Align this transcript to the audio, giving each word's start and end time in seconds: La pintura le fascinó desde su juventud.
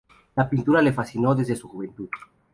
La 0.35 0.49
pintura 0.49 0.81
le 0.81 0.91
fascinó 0.93 1.35
desde 1.35 1.55
su 1.55 1.67
juventud. 1.69 2.09